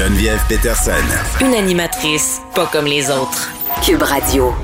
Geneviève 0.00 0.40
Peterson. 0.48 0.92
Une 1.42 1.52
animatrice 1.52 2.40
pas 2.54 2.64
comme 2.72 2.86
les 2.86 3.10
autres. 3.10 3.50
Cube 3.84 4.00
Radio. 4.00 4.54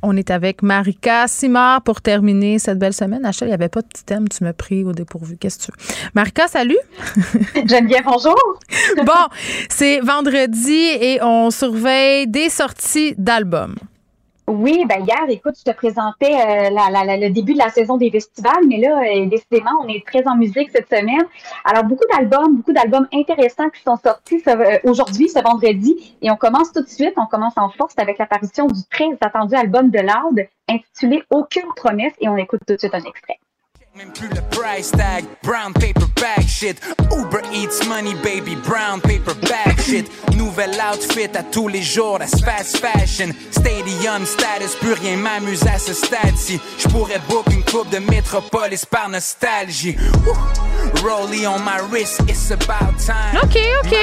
On 0.00 0.16
est 0.16 0.30
avec 0.30 0.62
Marika 0.62 1.28
Simard 1.28 1.82
pour 1.82 2.00
terminer 2.00 2.58
cette 2.58 2.78
belle 2.78 2.94
semaine. 2.94 3.26
Achille, 3.26 3.48
il 3.48 3.50
n'y 3.50 3.54
avait 3.54 3.68
pas 3.68 3.82
de 3.82 3.88
petit 3.88 4.02
thème, 4.02 4.26
tu 4.30 4.42
m'as 4.42 4.54
pris 4.54 4.84
au 4.84 4.92
dépourvu. 4.92 5.36
Qu'est-ce 5.36 5.58
que 5.58 5.64
tu 5.64 5.72
veux? 5.72 6.10
Marika, 6.14 6.48
salut. 6.48 6.78
Geneviève, 7.66 8.04
bonjour. 8.06 8.38
bon, 9.04 9.28
c'est 9.68 10.00
vendredi 10.00 10.80
et 10.98 11.18
on 11.20 11.50
surveille 11.50 12.26
des 12.26 12.48
sorties 12.48 13.14
d'albums. 13.18 13.74
Oui, 14.50 14.84
ben 14.84 15.04
hier, 15.04 15.26
écoute, 15.28 15.54
je 15.56 15.62
te 15.62 15.76
présentais 15.76 16.32
euh, 16.32 16.70
le 16.70 17.28
début 17.28 17.52
de 17.52 17.58
la 17.58 17.68
saison 17.68 17.96
des 17.96 18.10
festivals, 18.10 18.66
mais 18.66 18.78
là, 18.78 19.00
euh, 19.00 19.26
décidément, 19.26 19.70
on 19.84 19.86
est 19.86 20.04
très 20.04 20.26
en 20.26 20.34
musique 20.34 20.70
cette 20.72 20.88
semaine. 20.88 21.24
Alors, 21.64 21.84
beaucoup 21.84 22.02
d'albums, 22.10 22.56
beaucoup 22.56 22.72
d'albums 22.72 23.06
intéressants 23.12 23.70
qui 23.70 23.80
sont 23.80 23.96
sortis 23.96 24.42
euh, 24.48 24.78
aujourd'hui, 24.82 25.28
ce 25.28 25.40
vendredi, 25.40 26.16
et 26.20 26.32
on 26.32 26.36
commence 26.36 26.72
tout 26.72 26.82
de 26.82 26.88
suite, 26.88 27.14
on 27.16 27.26
commence 27.26 27.56
en 27.58 27.70
force 27.70 27.94
avec 27.96 28.18
l'apparition 28.18 28.66
du 28.66 28.80
très 28.90 29.10
attendu 29.20 29.54
album 29.54 29.90
de 29.90 30.00
Loud 30.00 30.48
intitulé 30.68 31.22
Aucune 31.30 31.72
promesse, 31.76 32.14
et 32.20 32.28
on 32.28 32.36
écoute 32.36 32.62
tout 32.66 32.74
de 32.74 32.78
suite 32.80 32.94
un 32.94 33.04
extrait. 33.04 33.38
Même 34.00 34.12
plus 34.12 34.28
le 34.28 34.40
price 34.48 34.90
tag, 34.92 35.26
brown 35.42 35.74
paper 35.74 36.06
bag 36.16 36.48
shit. 36.48 36.80
Uber 37.12 37.42
Eats 37.52 37.86
money, 37.86 38.14
baby, 38.22 38.56
brown 38.56 38.98
paper 38.98 39.34
bag 39.42 39.78
shit. 39.78 40.10
Nouvel 40.34 40.70
outfit 40.80 41.28
à 41.36 41.42
tous 41.42 41.68
les 41.68 41.82
jours, 41.82 42.18
that's 42.18 42.40
fast 42.40 42.78
fashion. 42.78 43.34
Stadium 43.50 44.24
status, 44.24 44.74
plus 44.76 44.94
rien 44.94 45.18
m'amuse 45.18 45.66
à 45.66 45.78
ce 45.78 45.92
stade-ci. 45.92 46.58
J'pourrais 46.78 47.20
book 47.28 47.44
une 47.52 47.62
coupe 47.62 47.90
de 47.90 47.98
métropolis 47.98 48.86
par 48.86 49.10
nostalgie. 49.10 49.98
Rollie 51.02 51.46
on 51.46 51.60
my 51.64 51.80
wrist, 51.90 52.20
it's 52.28 52.50
about 52.50 52.98
time. 52.98 53.36
OK, 53.42 53.56
OK. 53.82 53.94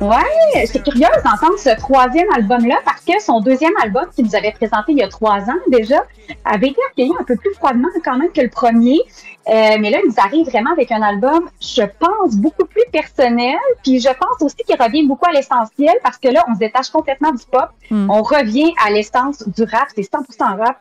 Ouais, 0.00 0.66
c'est 0.66 0.82
curieux 0.82 1.08
d'entendre 1.24 1.58
ce 1.58 1.74
troisième 1.76 2.26
album-là 2.36 2.76
parce 2.84 3.02
que 3.02 3.18
son 3.20 3.40
deuxième 3.40 3.72
album 3.82 4.04
qu'il 4.14 4.26
nous 4.26 4.36
avait 4.36 4.52
présenté 4.52 4.92
il 4.92 4.98
y 4.98 5.02
a 5.02 5.08
trois 5.08 5.40
ans 5.40 5.58
déjà 5.68 6.04
avait 6.44 6.68
été 6.68 6.80
accueilli 6.90 7.12
un 7.18 7.24
peu 7.24 7.36
plus 7.36 7.54
froidement 7.54 7.88
quand 8.04 8.18
même 8.18 8.30
que 8.30 8.40
le 8.40 8.50
premier. 8.50 9.00
Euh, 9.48 9.76
mais 9.80 9.90
là, 9.90 9.98
il 10.02 10.08
nous 10.08 10.14
arrive 10.18 10.46
vraiment 10.46 10.72
avec 10.72 10.90
un 10.90 11.00
album, 11.00 11.48
je 11.60 11.82
pense, 11.82 12.34
beaucoup 12.34 12.64
plus 12.64 12.84
personnel. 12.92 13.58
Puis 13.84 14.00
je 14.00 14.08
pense 14.08 14.42
aussi 14.42 14.56
qu'il 14.66 14.80
revient 14.80 15.06
beaucoup 15.06 15.26
à 15.26 15.32
l'essentiel 15.32 15.94
parce 16.02 16.18
que 16.18 16.28
là, 16.28 16.44
on 16.48 16.54
se 16.54 16.58
détache 16.58 16.90
complètement 16.90 17.32
du 17.32 17.44
pop. 17.50 17.68
Hmm. 17.90 18.10
On 18.10 18.22
revient 18.22 18.72
à 18.84 18.90
l'essence 18.90 19.48
du 19.48 19.62
rap. 19.62 19.88
C'est 19.94 20.02
100% 20.02 20.58
rap. 20.58 20.78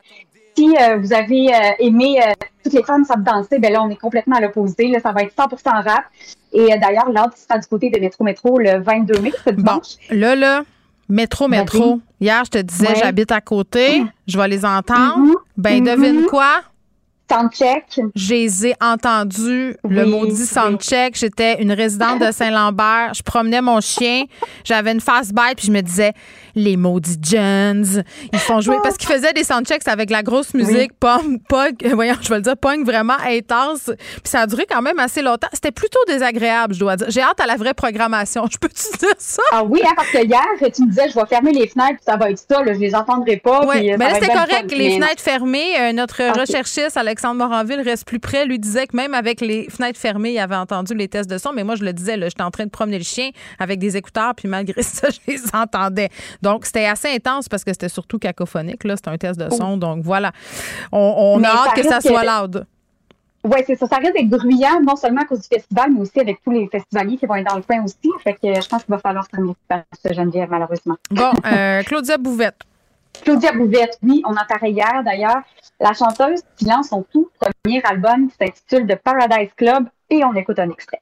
Si 0.55 0.75
euh, 0.77 0.97
vous 0.97 1.13
avez 1.13 1.53
euh, 1.53 1.71
aimé 1.79 2.19
toutes 2.63 2.73
les 2.73 2.83
femmes 2.83 3.03
savent 3.03 3.23
danser, 3.23 3.59
ben 3.59 3.71
là, 3.73 3.83
on 3.83 3.89
est 3.89 3.99
complètement 3.99 4.37
à 4.37 4.41
l'opposé. 4.41 4.87
Là, 4.87 4.99
ça 4.99 5.11
va 5.11 5.23
être 5.23 5.35
100% 5.35 5.83
rap. 5.83 6.05
Et 6.53 6.67
d'ailleurs, 6.79 7.11
l'ordre 7.11 7.33
sera 7.35 7.59
du 7.59 7.67
côté 7.67 7.89
de 7.89 7.99
Métro 7.99 8.23
Métro 8.23 8.57
le 8.57 8.81
22 8.81 9.19
mai, 9.19 9.33
Bon, 9.57 9.81
là, 10.09 10.35
là, 10.35 10.63
Métro, 11.07 11.47
métro. 11.47 11.99
Hier, 12.19 12.43
je 12.45 12.51
te 12.51 12.57
disais, 12.57 12.95
j'habite 12.95 13.31
à 13.31 13.41
côté, 13.41 14.03
je 14.27 14.37
vais 14.37 14.47
les 14.47 14.65
entendre. 14.65 15.19
Mm-hmm. 15.19 15.35
Ben, 15.57 15.83
devine 15.83 16.21
mm-hmm. 16.21 16.27
quoi? 16.27 16.61
Soundcheck. 17.29 17.99
J'ai 18.15 18.75
entendu 18.81 19.75
le 19.87 20.05
maudit 20.05 20.45
soundcheck. 20.45 21.15
J'étais 21.17 21.61
une 21.61 21.71
résidente 21.71 22.19
de 22.19 22.31
Saint-Lambert. 22.31 23.13
Je 23.13 23.23
promenais 23.23 23.61
mon 23.61 23.81
chien. 23.81 24.23
J'avais 24.63 24.91
une 24.91 25.01
fast 25.01 25.33
bike 25.33 25.57
puis 25.57 25.67
je 25.67 25.71
me 25.71 25.81
disais 25.81 26.13
les 26.55 26.77
maudits 26.77 27.17
Jones, 27.21 28.03
ils 28.31 28.39
font 28.39 28.61
jouer 28.61 28.77
parce 28.81 28.97
qu'ils 28.97 29.09
faisaient 29.09 29.33
des 29.33 29.43
soundchecks 29.43 29.87
avec 29.87 30.09
la 30.09 30.23
grosse 30.23 30.53
musique 30.53 30.93
punk, 30.99 31.41
punk, 31.47 31.85
voyons, 31.93 32.15
je 32.21 32.29
vais 32.29 32.37
le 32.37 32.41
dire 32.41 32.57
punk 32.57 32.85
vraiment 32.85 33.17
intense. 33.27 33.91
Puis 33.95 34.21
ça 34.23 34.41
a 34.41 34.47
duré 34.47 34.65
quand 34.69 34.81
même 34.81 34.99
assez 34.99 35.21
longtemps. 35.21 35.47
C'était 35.53 35.71
plutôt 35.71 35.99
désagréable, 36.07 36.73
je 36.73 36.79
dois 36.79 36.95
dire. 36.95 37.07
J'ai 37.09 37.21
hâte 37.21 37.39
à 37.39 37.45
la 37.45 37.55
vraie 37.57 37.73
programmation. 37.73 38.45
Je 38.55 38.57
peux 38.57 38.69
te 38.69 38.97
dire 38.97 39.15
ça? 39.17 39.41
Ah 39.51 39.63
oui, 39.63 39.81
hein, 39.83 39.91
parce 39.95 40.09
que 40.09 40.23
hier, 40.23 40.41
tu 40.73 40.83
me 40.83 40.89
disais 40.89 41.09
je 41.09 41.19
vais 41.19 41.25
fermer 41.25 41.51
les 41.51 41.67
fenêtres, 41.67 41.99
ça 42.05 42.15
va 42.15 42.29
être 42.29 42.37
ça, 42.37 42.63
là, 42.63 42.73
je 42.73 42.79
les 42.79 42.95
entendrai 42.95 43.37
pas. 43.37 43.65
Oui, 43.65 43.91
mais 43.97 44.13
c'était 44.13 44.27
correct, 44.27 44.71
les 44.71 44.91
fenêtres 44.91 45.21
fermées. 45.21 45.77
Euh, 45.77 45.91
notre 45.91 46.39
recherchiste 46.39 46.95
Alexandre 47.15 47.47
Moranville 47.47 47.79
reste 47.79 48.05
plus 48.05 48.19
près, 48.19 48.45
lui 48.45 48.59
disait 48.59 48.87
que 48.87 48.97
même 48.97 49.13
avec 49.13 49.39
les 49.39 49.69
fenêtres 49.69 49.97
fermées, 49.97 50.33
il 50.33 50.39
avait 50.39 50.57
entendu 50.57 50.93
les 50.93 51.07
tests 51.07 51.29
de 51.29 51.37
son. 51.37 51.53
Mais 51.53 51.63
moi, 51.63 51.75
je 51.75 51.85
le 51.85 51.93
disais, 51.93 52.19
j'étais 52.19 52.43
en 52.43 52.51
train 52.51 52.65
de 52.65 52.69
promener 52.69 52.97
le 52.97 53.05
chien 53.05 53.29
avec 53.57 53.79
des 53.79 53.95
écouteurs, 53.95 54.35
puis 54.35 54.49
malgré 54.49 54.81
ça, 54.83 55.07
je 55.09 55.19
les 55.31 55.39
entendais. 55.53 56.09
Donc, 56.41 56.65
c'était 56.65 56.87
assez 56.87 57.07
intense 57.07 57.47
parce 57.47 57.63
que 57.63 57.71
c'était 57.71 57.87
surtout 57.87 58.19
cacophonique. 58.19 58.83
Là, 58.83 58.97
c'était 58.97 59.11
un 59.11 59.17
test 59.17 59.39
de 59.39 59.49
son. 59.49 59.77
Donc, 59.77 60.03
voilà. 60.03 60.33
On, 60.91 61.41
a 61.41 61.47
hâte 61.47 61.75
que 61.75 61.83
ça 61.83 62.01
soit 62.01 62.25
loud. 62.25 62.65
Oui, 63.45 63.59
c'est 63.65 63.77
ça. 63.77 63.87
Ça 63.87 63.95
risque 63.95 64.13
d'être 64.13 64.29
bruyant, 64.29 64.81
non 64.81 64.97
seulement 64.97 65.21
à 65.21 65.25
cause 65.25 65.39
du 65.39 65.47
festival, 65.47 65.91
mais 65.93 66.01
aussi 66.01 66.19
avec 66.19 66.43
tous 66.43 66.51
les 66.51 66.67
festivaliers 66.67 67.15
qui 67.15 67.25
vont 67.27 67.35
être 67.35 67.47
dans 67.47 67.55
le 67.55 67.61
coin 67.61 67.81
aussi. 67.81 68.11
Fait 68.25 68.33
que 68.33 68.61
je 68.61 68.67
pense 68.67 68.83
qu'il 68.83 68.93
va 68.93 68.99
falloir 68.99 69.23
se 69.23 69.29
terminer 69.29 69.55
ce 69.71 70.13
Geneviève, 70.13 70.49
malheureusement. 70.51 70.97
Bon, 71.11 71.31
euh, 71.45 71.81
Claudia 71.83 72.17
Bouvette. 72.17 72.59
Claudia 73.23 73.51
Bouvette, 73.53 73.97
oui, 74.03 74.21
on 74.25 74.31
en 74.31 74.45
parlait 74.47 74.71
hier 74.71 75.03
d'ailleurs. 75.03 75.41
La 75.79 75.93
chanteuse 75.93 76.41
qui 76.57 76.65
lance 76.65 76.89
son 76.89 77.03
tout 77.03 77.29
premier 77.39 77.81
album 77.83 78.29
qui 78.29 78.35
s'intitule 78.37 78.87
The 78.87 78.95
Paradise 78.95 79.53
Club 79.55 79.87
et 80.09 80.23
on 80.23 80.33
écoute 80.33 80.59
un 80.59 80.69
extrait. 80.69 81.01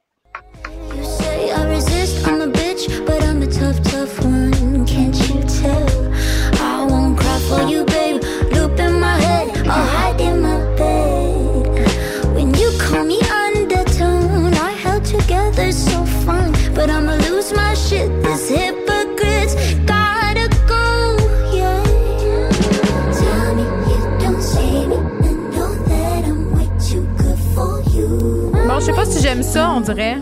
Je 28.84 28.90
sais 28.90 28.96
pas 28.96 29.06
si 29.06 29.22
j'aime 29.22 29.42
ça, 29.42 29.70
on 29.74 29.80
dirait. 29.80 30.18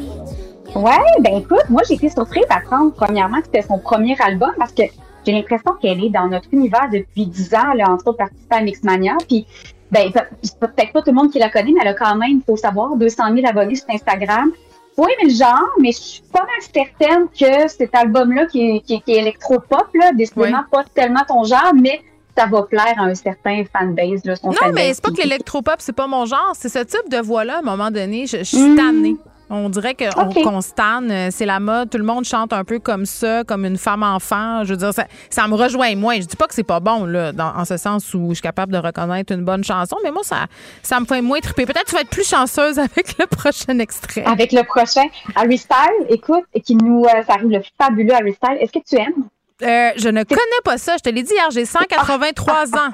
Ouais, 0.76 0.92
ben 1.18 1.38
écoute, 1.38 1.64
moi 1.68 1.82
j'ai 1.88 1.94
été 1.94 2.08
surprise 2.08 2.44
d'apprendre 2.48 2.92
premièrement 2.92 3.38
que 3.38 3.46
c'était 3.46 3.62
son 3.62 3.80
premier 3.80 4.14
album 4.20 4.52
parce 4.56 4.70
que 4.70 4.84
j'ai 5.26 5.32
l'impression 5.32 5.72
qu'elle 5.80 6.04
est 6.04 6.10
dans 6.10 6.28
notre 6.28 6.46
univers 6.52 6.88
depuis 6.92 7.26
10 7.26 7.54
ans, 7.54 7.72
là, 7.74 7.90
entre 7.90 8.06
autres 8.06 8.18
participant 8.18 8.58
à 8.58 8.62
Mixmania. 8.62 9.16
Puis, 9.26 9.48
ben, 9.90 10.12
peut-être 10.12 10.92
pas 10.92 11.02
tout 11.02 11.10
le 11.10 11.14
monde 11.14 11.32
qui 11.32 11.40
la 11.40 11.50
connaît, 11.50 11.72
mais 11.72 11.80
elle 11.80 11.88
a 11.88 11.94
quand 11.94 12.14
même, 12.14 12.36
il 12.36 12.42
faut 12.46 12.56
savoir, 12.56 12.94
200 12.94 13.34
000 13.34 13.48
abonnés 13.48 13.74
sur 13.74 13.90
Instagram. 13.90 14.52
Oui, 14.96 15.10
mais 15.20 15.28
le 15.28 15.34
genre, 15.34 15.68
mais 15.80 15.90
je 15.90 16.00
suis 16.00 16.22
pas 16.32 16.42
mal 16.42 16.48
certaine 16.72 17.26
que 17.28 17.68
cet 17.68 17.92
album-là, 17.96 18.46
qui 18.46 18.76
est, 18.76 18.80
qui, 18.80 19.00
qui 19.00 19.12
est 19.12 19.22
électro-pop, 19.22 19.88
là, 19.94 20.12
décidément 20.12 20.62
pas 20.70 20.84
tellement 20.94 21.22
ton 21.26 21.42
genre, 21.42 21.72
mais 21.74 22.00
ça 22.36 22.46
va 22.46 22.62
plaire 22.62 22.94
à 22.98 23.02
un 23.02 23.14
certain 23.14 23.64
fanbase. 23.72 24.24
Là, 24.24 24.36
son 24.36 24.48
non, 24.48 24.72
mais 24.74 24.94
c'est 24.94 25.02
pas 25.02 25.10
que 25.10 25.22
l'électro-pop, 25.22 25.76
c'est 25.78 25.92
pas 25.92 26.06
mon 26.06 26.26
genre. 26.26 26.52
C'est 26.54 26.68
ce 26.68 26.78
type 26.80 27.08
de 27.10 27.18
voix-là, 27.18 27.56
à 27.56 27.58
un 27.58 27.62
moment 27.62 27.90
donné. 27.90 28.26
Je, 28.26 28.42
suis 28.42 28.58
mmh. 28.58 28.76
tannée. 28.76 29.16
On 29.54 29.68
dirait 29.68 29.94
qu'on 29.94 30.08
okay. 30.28 30.46
Euh, 30.46 31.28
c'est 31.30 31.44
la 31.44 31.60
mode. 31.60 31.90
Tout 31.90 31.98
le 31.98 32.04
monde 32.04 32.24
chante 32.24 32.54
un 32.54 32.64
peu 32.64 32.78
comme 32.78 33.04
ça, 33.04 33.44
comme 33.44 33.66
une 33.66 33.76
femme 33.76 34.02
enfant. 34.02 34.64
Je 34.64 34.70
veux 34.70 34.78
dire, 34.78 34.94
ça, 34.94 35.04
ça 35.28 35.46
me 35.46 35.54
rejoint 35.54 35.94
moins. 35.94 36.14
Je 36.14 36.26
dis 36.26 36.36
pas 36.36 36.46
que 36.46 36.54
c'est 36.54 36.62
pas 36.62 36.80
bon, 36.80 37.04
là, 37.04 37.32
dans, 37.32 37.54
en 37.54 37.66
ce 37.66 37.76
sens 37.76 38.14
où 38.14 38.28
je 38.30 38.34
suis 38.34 38.42
capable 38.42 38.72
de 38.72 38.78
reconnaître 38.78 39.30
une 39.30 39.44
bonne 39.44 39.62
chanson, 39.62 39.96
mais 40.02 40.10
moi, 40.10 40.22
ça, 40.24 40.46
ça 40.82 40.98
me 41.00 41.04
fait 41.04 41.20
moins 41.20 41.40
triper. 41.40 41.66
Peut-être 41.66 41.84
que 41.84 41.90
tu 41.90 41.94
vas 41.96 42.00
être 42.00 42.08
plus 42.08 42.26
chanceuse 42.26 42.78
avec 42.78 43.18
le 43.18 43.26
prochain 43.26 43.78
extrait. 43.78 44.24
Avec 44.24 44.52
le 44.52 44.62
prochain. 44.62 45.04
Harry 45.34 45.58
Style, 45.58 46.06
écoute, 46.08 46.44
qui 46.64 46.74
nous, 46.74 47.04
euh, 47.04 47.22
ça 47.26 47.34
arrive 47.34 47.50
le 47.50 47.60
fabuleux 47.78 48.14
Harry 48.14 48.32
Style. 48.32 48.56
Est-ce 48.58 48.72
que 48.72 48.82
tu 48.88 48.96
aimes? 48.96 49.28
Euh, 49.62 49.90
je 49.96 50.08
ne 50.08 50.22
connais 50.24 50.62
pas 50.64 50.78
ça. 50.78 50.96
Je 50.96 51.02
te 51.02 51.08
l'ai 51.10 51.22
dit 51.22 51.32
hier, 51.32 51.50
j'ai 51.50 51.64
183 51.64 52.74
ans. 52.74 52.90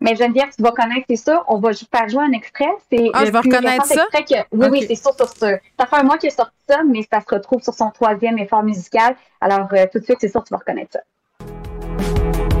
Mais 0.00 0.16
Geneviève, 0.16 0.50
tu 0.54 0.62
vas 0.62 0.72
connaître, 0.72 1.06
c'est 1.08 1.16
ça. 1.16 1.44
On 1.48 1.58
va 1.58 1.70
faire 1.72 2.08
jouer 2.08 2.24
un 2.24 2.32
extrait. 2.32 2.68
C'est 2.92 3.10
ah, 3.14 3.24
je 3.24 3.30
vais 3.30 3.38
reconnaître 3.38 3.86
ça? 3.86 4.06
Que, 4.12 4.34
oui, 4.52 4.66
oui, 4.70 4.84
c'est 4.86 4.96
sûr, 4.96 5.14
sûr, 5.14 5.28
sûr. 5.28 5.58
Ça 5.78 5.86
fait 5.86 5.96
un 5.96 6.02
mois 6.02 6.18
qu'il 6.18 6.28
a 6.28 6.32
sorti 6.32 6.52
ça, 6.68 6.82
mais 6.84 7.06
ça 7.10 7.20
se 7.20 7.34
retrouve 7.34 7.62
sur 7.62 7.72
son 7.72 7.90
troisième 7.90 8.38
effort 8.38 8.62
musical. 8.62 9.16
Alors, 9.40 9.68
euh, 9.72 9.86
tout 9.90 10.00
de 10.00 10.04
suite, 10.04 10.18
c'est 10.20 10.28
sûr, 10.28 10.42
tu 10.44 10.52
vas 10.52 10.58
reconnaître 10.58 10.92
ça. 10.92 11.00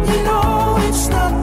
You 0.06 0.22
know 0.22 1.33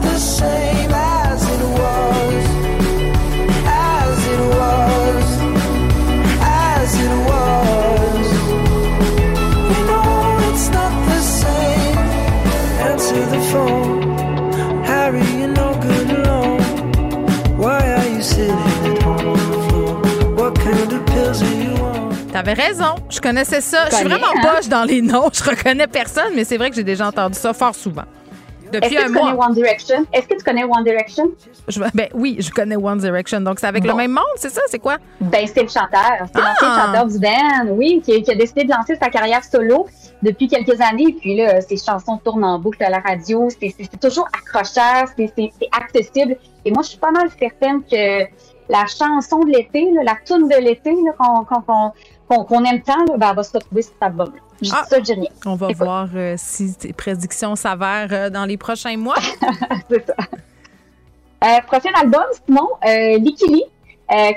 T'avais 22.44 22.60
raison. 22.60 22.94
Je 23.08 23.20
connaissais 23.20 23.60
ça. 23.60 23.88
Je 23.90 23.96
suis 23.96 24.04
vraiment 24.04 24.26
hein? 24.36 24.40
boche 24.54 24.68
dans 24.68 24.84
les 24.84 25.00
noms. 25.02 25.28
Je 25.32 25.44
reconnais 25.44 25.86
personne, 25.86 26.32
mais 26.34 26.44
c'est 26.44 26.56
vrai 26.56 26.70
que 26.70 26.76
j'ai 26.76 26.82
déjà 26.84 27.06
entendu 27.06 27.38
ça 27.38 27.52
fort 27.52 27.74
souvent. 27.74 28.02
Depuis 28.72 28.94
Est-ce 28.94 28.94
que 28.94 29.00
un 29.02 29.06
tu 29.08 29.12
connais 29.12 29.32
mois. 29.34 29.46
One 29.46 29.54
Direction? 29.54 30.06
Est-ce 30.12 30.26
que 30.26 30.34
tu 30.34 30.42
connais 30.44 30.64
One 30.64 30.82
Direction? 30.82 31.24
Je- 31.68 31.78
ben 31.94 32.08
oui, 32.14 32.38
je 32.40 32.50
connais 32.50 32.74
One 32.76 32.98
Direction. 32.98 33.40
Donc, 33.42 33.60
c'est 33.60 33.66
avec 33.66 33.84
le 33.84 33.92
même 33.94 34.12
monde, 34.12 34.24
c'est 34.36 34.48
ça? 34.48 34.62
C'est 34.66 34.78
quoi? 34.78 34.96
Ben, 35.20 35.46
c'est 35.46 35.62
le 35.62 35.68
chanteur. 35.68 36.26
C'est 36.34 36.40
Ah! 36.42 36.54
l'ancien 36.58 36.84
chanteur 36.86 37.06
du 37.06 37.18
band, 37.18 37.66
oui, 37.72 38.00
qui, 38.04 38.22
qui 38.22 38.30
a 38.30 38.34
décidé 38.34 38.64
de 38.64 38.70
lancer 38.70 38.96
sa 39.00 39.10
carrière 39.10 39.44
solo 39.44 39.86
depuis 40.22 40.48
quelques 40.48 40.80
années. 40.80 41.16
Puis 41.20 41.36
là, 41.36 41.60
ses 41.60 41.76
chansons 41.76 42.18
tournent 42.18 42.44
en 42.44 42.58
boucle 42.58 42.82
à 42.82 42.90
la 42.90 43.00
radio. 43.00 43.48
C'est 43.50 44.00
toujours 44.00 44.28
accrocheur, 44.28 45.08
c'est 45.16 45.52
accessible. 45.72 46.36
Et 46.64 46.70
moi, 46.70 46.82
je 46.82 46.90
suis 46.90 46.98
pas 46.98 47.10
mal 47.10 47.28
certaine 47.38 47.82
que 47.82 48.24
la 48.68 48.86
chanson 48.86 49.40
de 49.40 49.50
l'été, 49.50 49.90
la 50.04 50.16
tune 50.24 50.48
de 50.48 50.56
l'été 50.56 50.94
qu'on 51.18 52.64
aime 52.64 52.82
tant, 52.82 53.04
là, 53.04 53.16
ben, 53.18 53.30
elle 53.30 53.36
va 53.36 53.42
se 53.42 53.52
retrouver 53.52 53.82
sur 53.82 53.92
cet. 54.00 54.12
Je 54.62 54.68
dis 54.68 54.72
Ah! 54.74 54.84
ça, 54.88 54.98
je 54.98 55.02
dis 55.02 55.12
rien. 55.14 55.30
On 55.44 55.56
va 55.56 55.68
voir 55.72 56.08
euh, 56.14 56.34
si 56.38 56.74
tes 56.74 56.92
prédictions 56.92 57.56
s'avèrent 57.56 58.12
euh, 58.12 58.30
dans 58.30 58.44
les 58.44 58.56
prochains 58.56 58.96
mois. 58.96 59.16
C'est 59.90 60.06
ça. 60.06 60.14
Euh, 61.44 61.60
prochain 61.66 61.90
album, 62.00 62.24
sinon, 62.46 62.68
euh, 62.86 63.18
Likili, 63.18 63.64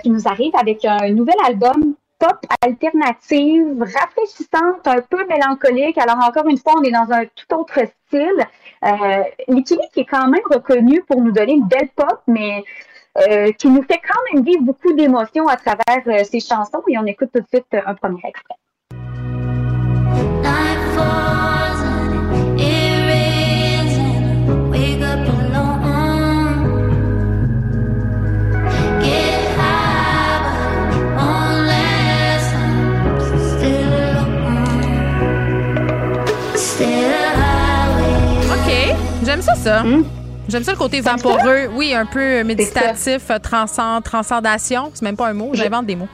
qui 0.02 0.10
nous 0.10 0.28
arrive 0.28 0.56
avec 0.56 0.84
un 0.86 1.10
nouvel 1.12 1.36
album 1.46 1.96
pop 2.26 2.38
alternative, 2.62 3.80
rafraîchissante, 3.80 4.88
un 4.88 5.02
peu 5.02 5.26
mélancolique. 5.28 5.98
Alors, 5.98 6.18
encore 6.28 6.48
une 6.48 6.58
fois, 6.58 6.74
on 6.78 6.84
est 6.84 6.92
dans 6.92 7.12
un 7.12 7.26
tout 7.26 7.56
autre 7.56 7.80
style. 8.08 8.46
Euh, 8.84 9.24
qui 9.66 10.02
est 10.02 10.06
quand 10.06 10.28
même 10.28 10.44
reconnu 10.50 11.02
pour 11.08 11.22
nous 11.22 11.32
donner 11.32 11.54
une 11.54 11.68
belle 11.68 11.90
pop, 11.96 12.22
mais 12.28 12.64
euh, 13.18 13.52
qui 13.54 13.68
nous 13.68 13.82
fait 13.84 14.00
quand 14.08 14.20
même 14.34 14.44
vivre 14.44 14.62
beaucoup 14.62 14.94
d'émotions 14.94 15.48
à 15.48 15.56
travers 15.56 16.04
euh, 16.08 16.24
ses 16.24 16.40
chansons. 16.40 16.84
Et 16.90 16.98
on 16.98 17.06
écoute 17.06 17.30
tout 17.34 17.42
de 17.42 17.48
suite 17.48 17.66
euh, 17.74 17.82
un 17.86 17.96
premier 17.96 18.22
extrait. 18.26 18.56
J'aime 39.36 39.44
ça, 39.44 39.56
ça. 39.56 39.84
Hmm? 39.84 40.06
J'aime 40.48 40.64
ça 40.64 40.72
le 40.72 40.78
côté 40.78 41.02
vaporeux. 41.02 41.68
Oui, 41.76 41.94
un 41.94 42.06
peu 42.06 42.42
méditatif, 42.46 43.30
euh, 43.30 43.38
transcend, 43.38 44.02
transcendation. 44.02 44.92
C'est 44.94 45.02
même 45.02 45.18
pas 45.18 45.28
un 45.28 45.34
mot, 45.34 45.50
j'invente 45.52 45.86
des 45.88 45.98
mots. 45.98 46.08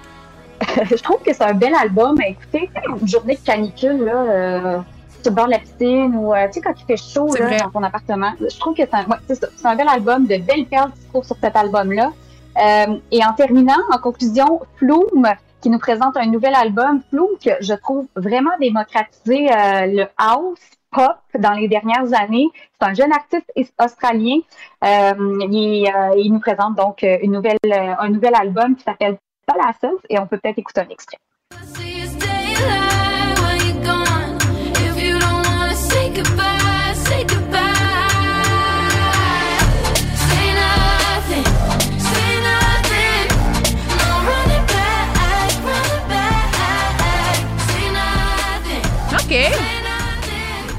je 0.90 0.96
trouve 0.96 1.22
que 1.22 1.32
c'est 1.32 1.44
un 1.44 1.54
bel 1.54 1.76
album. 1.76 2.20
Écoutez, 2.20 2.72
une 3.00 3.08
journée 3.08 3.36
de 3.36 3.46
canicule, 3.46 4.06
là, 4.06 4.16
euh, 4.16 4.78
sur 5.22 5.32
le 5.32 5.36
bord 5.36 5.46
de 5.46 5.52
la 5.52 5.60
piscine 5.60 6.16
ou 6.16 6.34
euh, 6.34 6.48
tu 6.48 6.54
sais, 6.54 6.62
quand 6.62 6.74
il 6.76 6.84
fait 6.84 6.98
chaud 6.98 7.32
là, 7.36 7.60
dans 7.60 7.70
ton 7.70 7.84
appartement. 7.84 8.32
Je 8.40 8.58
trouve 8.58 8.74
que 8.74 8.82
c'est 8.82 8.96
un, 8.96 9.06
ouais, 9.06 9.18
c'est 9.28 9.66
un 9.66 9.76
bel 9.76 9.88
album, 9.88 10.26
de 10.26 10.38
belles 10.38 10.66
perles 10.66 10.90
qui 10.96 11.02
se 11.02 11.08
trouvent 11.10 11.26
sur 11.26 11.38
cet 11.40 11.56
album-là. 11.56 12.12
Euh, 12.58 12.98
et 13.12 13.24
en 13.24 13.34
terminant, 13.34 13.82
en 13.94 14.00
conclusion, 14.00 14.62
Flume, 14.78 15.28
qui 15.62 15.70
nous 15.70 15.78
présente 15.78 16.18
un 16.18 16.26
nouvel 16.26 16.56
album, 16.56 17.02
Flume, 17.12 17.38
que 17.40 17.52
je 17.62 17.76
trouve 17.76 18.08
vraiment 18.16 18.58
démocratisé 18.60 19.48
euh, 19.52 19.86
le 19.86 20.08
house 20.18 20.58
pop 20.92 21.16
dans 21.40 21.54
les 21.54 21.68
dernières 21.68 22.14
années. 22.20 22.48
C'est 22.80 22.88
un 22.88 22.94
jeune 22.94 23.12
artiste 23.14 23.52
is- 23.56 23.72
australien. 23.80 24.40
Euh, 24.84 25.14
il, 25.50 25.88
euh, 25.88 26.16
il 26.18 26.32
nous 26.34 26.40
présente 26.40 26.76
donc 26.76 27.04
euh, 27.04 27.18
un 28.00 28.10
nouvel 28.10 28.36
album 28.36 28.76
qui 28.76 28.84
s'appelle 28.84 29.18
Palasas 29.46 29.96
et 30.10 30.20
on 30.20 30.28
peut 30.28 30.38
peut-être 30.38 30.60
écouter 30.60 30.82
un 30.82 30.90
extrait. 30.90 31.18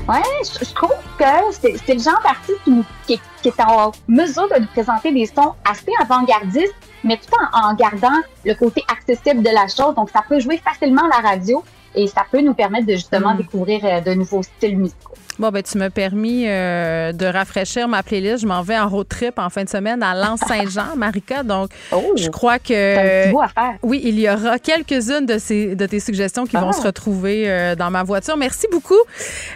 Ouais, 0.09 0.21
je, 0.43 0.65
je 0.65 0.75
trouve 0.75 0.91
que 1.17 1.25
c'est 1.55 1.95
le 1.95 2.01
genre 2.01 2.21
d'artiste 2.25 2.59
qui, 3.07 3.21
qui 3.41 3.49
est 3.49 3.61
en 3.61 3.93
mesure 4.09 4.49
de 4.49 4.61
nous 4.61 4.67
présenter 4.67 5.13
des 5.13 5.27
sons 5.27 5.55
assez 5.65 5.93
avant-gardistes, 6.01 6.75
mais 7.05 7.17
tout 7.17 7.35
en, 7.53 7.71
en 7.71 7.75
gardant 7.75 8.19
le 8.45 8.55
côté 8.55 8.83
accessible 8.91 9.43
de 9.43 9.51
la 9.51 9.69
chose. 9.69 9.95
Donc, 9.95 10.11
ça 10.11 10.23
peut 10.29 10.41
jouer 10.41 10.59
facilement 10.59 11.03
à 11.05 11.23
la 11.23 11.29
radio 11.31 11.63
et 11.95 12.07
ça 12.07 12.23
peut 12.31 12.41
nous 12.41 12.55
permettre 12.55 12.87
de 12.87 12.93
justement 12.95 13.35
Mm. 13.35 13.39
découvrir 13.39 13.81
euh, 13.85 14.01
de 14.01 14.15
nouveaux 14.15 14.43
styles 14.43 14.79
musicaux. 14.79 15.13
Bon, 15.39 15.49
ben, 15.49 15.63
tu 15.63 15.79
m'as 15.79 15.89
permis 15.89 16.45
euh, 16.47 17.13
de 17.13 17.25
rafraîchir 17.25 17.89
ma 17.89 18.03
playlist. 18.03 18.43
Je 18.43 18.47
m'en 18.47 18.61
vais 18.63 18.79
en 18.79 18.87
road 18.89 19.09
trip 19.09 19.39
en 19.39 19.49
fin 19.49 19.65
de 19.65 19.69
semaine 19.69 20.03
à 20.03 20.15
Lens-Saint-Jean, 20.15 20.95
Marika. 20.97 21.43
Donc, 21.43 21.71
Oh, 21.91 22.03
je 22.17 22.29
crois 22.29 22.59
c'est 22.63 22.75
un 22.97 22.97
petit 23.25 23.29
que. 23.29 23.33
bout 23.33 23.41
à 23.41 23.49
faire. 23.49 23.75
Oui, 23.83 24.03
il 24.05 24.21
y 24.21 24.29
aura 24.29 24.59
quelques-unes 24.59 25.25
de, 25.25 25.39
ces, 25.39 25.75
de 25.75 25.87
tes 25.87 26.01
suggestions 26.01 26.45
qui 26.45 26.57
vont 26.57 26.69
Ah. 26.69 26.73
se 26.73 26.83
retrouver 26.83 27.45
euh, 27.51 27.75
dans 27.75 27.91
ma 27.91 28.03
voiture. 28.03 28.37
Merci 28.37 28.67
beaucoup 28.71 28.95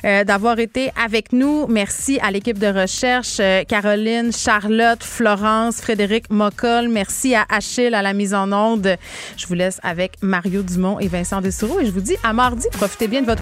euh, 0.06 0.24
d'avoir 0.24 0.58
été 0.58 0.90
avec 1.04 1.32
nous. 1.34 1.66
Merci 1.68 2.18
à 2.22 2.30
l'équipe 2.30 2.58
de 2.58 2.68
recherche, 2.68 3.40
Caroline, 3.68 4.32
Charlotte, 4.32 5.04
Florence, 5.04 5.76
Frédéric 5.82 6.30
Mocol. 6.30 6.88
Merci 6.88 7.34
à 7.34 7.44
Achille 7.50 7.94
à 7.94 8.00
la 8.00 8.14
mise 8.14 8.32
en 8.32 8.50
onde. 8.50 8.96
Je 9.36 9.46
vous 9.46 9.54
laisse 9.54 9.78
avec 9.82 10.14
Mario 10.22 10.62
Dumont 10.62 10.98
et 11.00 11.08
Vincent 11.08 11.42
Dessoureau 11.42 11.80
et 11.80 11.84
je 11.86 11.90
vous 11.90 12.00
dis 12.00 12.16
à 12.28 12.32
mardi. 12.32 12.68
Profitez 12.72 13.08
bien 13.08 13.20
de 13.20 13.26
votre 13.26 13.34